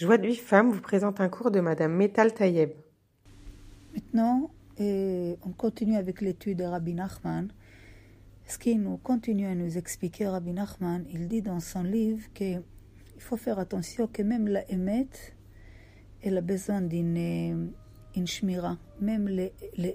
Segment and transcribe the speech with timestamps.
[0.00, 2.70] Joie de vie femme vous présente un cours de Madame Metal Tayeb.
[3.92, 7.52] Maintenant, on continue avec l'étude de Rabbi Nachman.
[8.46, 12.62] Ce qui nous continue à nous expliquer Rabbi Nachman, il dit dans son livre qu'il
[13.18, 15.10] faut faire attention que même la émet,
[16.22, 17.70] elle a besoin d'une
[18.16, 18.78] une shmira.
[19.02, 19.94] Même les, les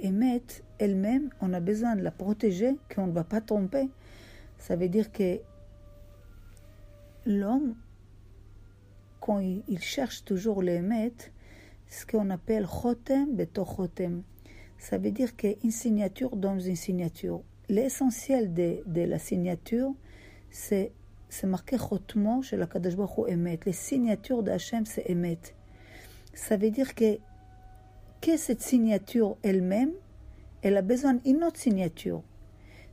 [0.78, 3.90] elles-mêmes, on a besoin de la protéger, qu'on ne va pas tromper.
[4.60, 5.40] Ça veut dire que
[7.26, 7.74] l'homme,
[9.26, 11.32] quand il, il cherche toujours les émettes,
[11.88, 14.21] ce qu'on appelle chotem beto chotem.
[14.78, 17.42] Ça veut dire qu'une signature dans une signature.
[17.68, 19.92] L'essentiel de, de la signature,
[20.51, 20.92] c'est
[21.28, 23.60] c'est marqué chotmo chez la Kadosh Baruch Emet.
[23.65, 25.39] Les signatures d'Hachem, c'est Emet.
[26.34, 27.18] Ça veut dire que,
[28.21, 29.92] que cette signature elle-même,
[30.62, 32.22] elle a besoin d'une autre signature.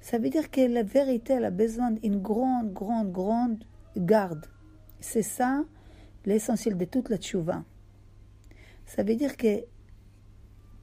[0.01, 3.65] Ça veut dire que la vérité, elle a besoin d'une grande, grande, grande
[3.97, 4.47] garde.
[4.99, 5.65] C'est ça
[6.25, 7.65] l'essentiel de toute la tchouva.
[8.87, 9.65] Ça veut dire que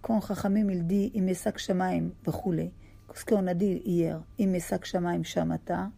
[0.02, 2.72] quand Chachamim il dit Imesak Shamaim וכולי,
[3.14, 5.92] ce qu'on a dit hier, Imesak Shamaim Shamata,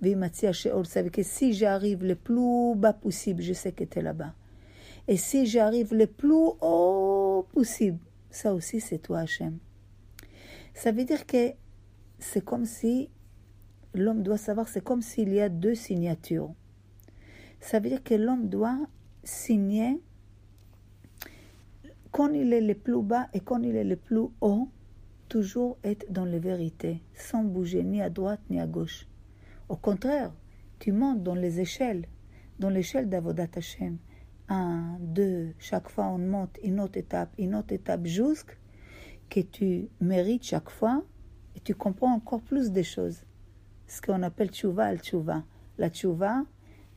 [0.00, 3.84] Vimatzia Sheol, ça veut dire que si j'arrive le plus bas possible, je sais que
[3.84, 4.34] tu es là-bas.
[5.08, 7.98] Et si j'arrive le plus haut possible,
[8.30, 9.58] ça aussi c'est toi Hachem.
[10.74, 11.52] Ça veut dire que
[12.18, 13.08] c'est comme si
[13.94, 16.52] l'homme doit savoir, c'est comme s'il y a deux signatures.
[17.60, 18.78] Ça veut dire que l'homme doit
[19.24, 20.00] signer
[22.16, 24.70] quand il est le plus bas et quand il est le plus haut,
[25.28, 29.06] toujours être dans la vérité, sans bouger ni à droite ni à gauche.
[29.68, 30.32] Au contraire,
[30.78, 32.06] tu montes dans les échelles,
[32.58, 33.98] dans l'échelle d'Avodat Hashem.
[34.48, 38.54] Un, deux, chaque fois on monte une autre étape, une autre étape, jusqu'à
[39.28, 41.04] que tu mérites chaque fois
[41.56, 43.24] et tu comprends encore plus des choses.
[43.88, 45.44] Ce qu'on appelle tchouva al tchouva.
[45.78, 46.44] La tchouva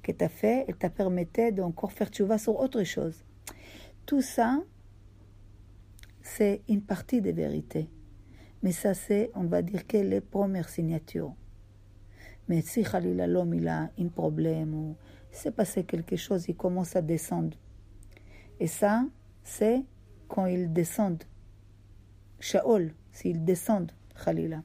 [0.01, 3.23] que tu as fait, elle t'a permettait d'encore faire tchouva sur autre chose.
[4.05, 4.61] Tout ça,
[6.21, 7.89] c'est une partie des vérités.
[8.61, 11.33] Mais ça, c'est, on va dire, que les premières signatures.
[12.47, 14.95] Mais si Khalila, l'homme, il a un problème ou
[15.31, 17.57] s'est passé quelque chose, il commence à descendre.
[18.59, 19.05] Et ça,
[19.43, 19.83] c'est
[20.27, 21.23] quand ils descendent.
[22.39, 23.91] Shaol, s'ils descendent,
[24.23, 24.63] Khalila.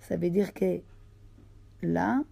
[0.00, 0.80] Ça veut dire que
[1.82, 2.22] là,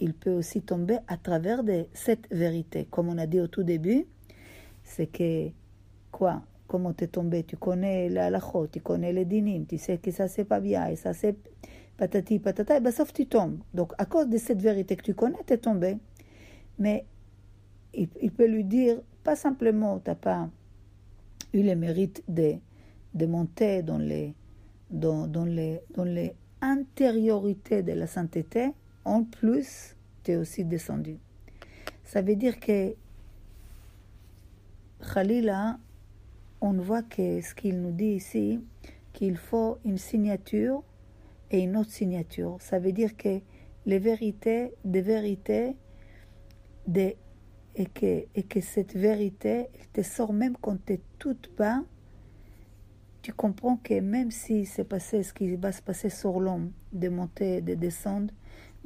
[0.00, 2.86] il peut aussi tomber à travers de cette vérité.
[2.90, 4.06] Comme on a dit au tout début,
[4.84, 5.48] c'est que
[6.10, 6.42] quoi?
[6.66, 7.44] Comment t'es tombé?
[7.44, 10.86] Tu connais la halachot, tu connais les dinim, tu sais que ça c'est pas bien
[10.88, 11.36] et ça c'est
[11.96, 13.58] patati patata, et ben sauf tu tombes.
[13.74, 15.96] Donc à cause de cette vérité que tu connais, t'es tombé.
[16.78, 17.06] Mais
[17.94, 20.48] il, peut lui dire, pas simplement, t'as pas
[21.52, 22.54] eu le mérite de,
[23.14, 24.34] de monter dans les,
[24.90, 28.70] dans, dans, les, dans les antériorités de la sainteté,
[29.08, 31.18] en plus, tu es aussi descendu.
[32.04, 32.94] Ça veut dire que
[35.12, 35.78] Khalila,
[36.60, 38.60] on voit que ce qu'il nous dit ici,
[39.12, 40.82] qu'il faut une signature
[41.50, 42.56] et une autre signature.
[42.60, 43.40] Ça veut dire que
[43.86, 45.76] les vérités, des vérités,
[46.86, 47.16] des,
[47.74, 51.82] et, que, et que cette vérité, elle te sort même quand tu es toute bas,
[53.22, 57.08] tu comprends que même si c'est passé ce qui va se passer sur l'homme, de
[57.08, 58.32] monter, de descendre,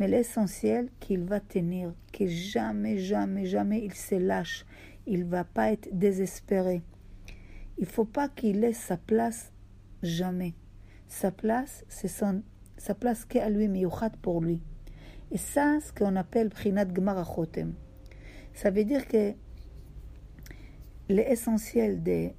[0.02, 4.66] mais l'essentiel qu'il va tenir, que jamais, jamais, jamais il se lâche,
[5.06, 6.82] il va pas être désespéré.
[7.78, 9.52] Il faut pas qu'il laisse sa place
[10.02, 10.54] jamais.
[11.06, 12.42] Sa place, c'est son,
[12.76, 14.60] sa place qu'à lui, miyuchat pour lui.
[15.30, 17.72] Et ça, ce qu'on appelle Prinat Gmarachotem.
[18.54, 19.34] Ça veut dire que
[21.10, 22.30] l'essentiel de,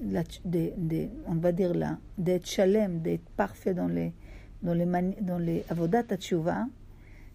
[0.00, 4.12] de, de, on va dire là, d'être chalem, d'être parfait dans les,
[4.62, 4.86] dans les,
[5.20, 6.66] dans les avodat tchouva,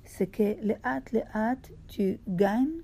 [0.04, 2.82] c'est que le hâte, tu gagnes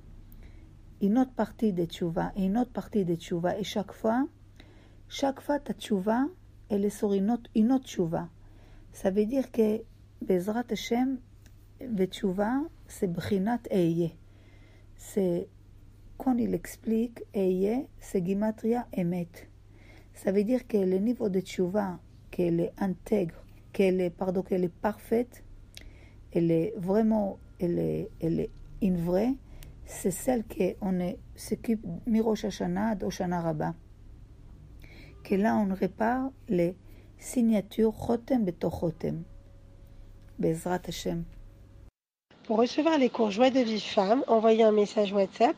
[1.01, 3.57] une autre partie de tchouva et une autre partie de tchouva.
[3.57, 4.27] Et chaque fois,
[5.07, 6.27] chaque fois ta tchouva,
[6.69, 8.29] elle est sur une autre, une autre tchouva.
[8.91, 9.81] Ça veut dire que
[10.21, 11.17] Bezrat Hashem,
[12.09, 14.15] tchouva, c'est Brinat Eye.
[14.95, 15.49] C'est,
[16.17, 19.27] quand il explique Eye, c'est Gimatria Emet.
[20.13, 21.99] Ça veut dire que le niveau de tchouva,
[22.31, 23.42] qu'elle intègre,
[23.73, 25.43] qu'elle est, pardon, qu'elle est parfaite,
[26.31, 29.33] elle est vraiment, elle est, elle est une vraie,
[29.85, 33.75] c'est celle qu'on s'occupe Mirosh Hashanah d'Oshana Rabba.
[35.23, 36.75] Que là, on répare les
[37.17, 39.23] signatures Chotem Betochotem.
[40.39, 41.23] Bezrat Hashem.
[42.45, 45.55] Pour recevoir les cours Joie de vie femme, envoyez un message WhatsApp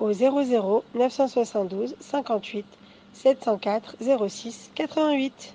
[0.00, 2.66] au 00 972 58
[3.12, 3.96] 704
[4.28, 5.52] 06 88.